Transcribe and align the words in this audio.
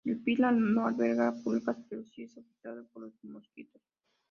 El 0.09 0.17
Pila 0.23 0.51
no 0.51 0.87
alberga 0.87 1.35
pulgas 1.43 1.77
pero 1.87 2.03
sí 2.03 2.23
es 2.23 2.35
afectado 2.35 2.87
por 2.87 3.03
los 3.03 3.23
mosquitos. 3.23 3.83